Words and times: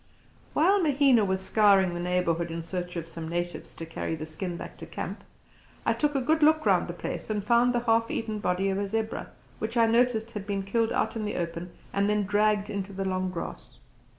While 0.53 0.81
Mahina 0.81 1.23
was 1.23 1.43
scouring 1.45 1.93
the 1.93 1.99
neighbourhood 1.99 2.49
in 2.49 2.63
search 2.63 2.95
of 2.95 3.05
some 3.05 3.27
natives 3.29 3.71
to 3.75 3.85
carry 3.85 4.15
the 4.15 4.25
skin 4.25 4.57
back 4.57 4.75
to 4.77 4.87
camp, 4.87 5.23
I 5.85 5.93
took 5.93 6.15
a 6.15 6.21
good 6.21 6.41
look 6.41 6.65
round 6.65 6.87
the 6.87 6.93
place 6.93 7.29
and 7.29 7.43
found 7.45 7.71
the 7.71 7.81
half 7.81 8.09
eaten 8.09 8.39
body 8.39 8.69
of 8.69 8.79
a 8.79 8.87
zebra, 8.87 9.29
which 9.59 9.77
I 9.77 9.85
noticed 9.85 10.31
had 10.31 10.47
been 10.47 10.63
killed 10.63 10.91
out 10.91 11.15
in 11.15 11.23
the 11.23 11.35
open 11.35 11.73
and 11.93 12.09
then 12.09 12.23
dragged 12.25 12.67
into 12.67 12.91
the 12.93 13.05
long 13.05 13.29
grass. 13.29 13.77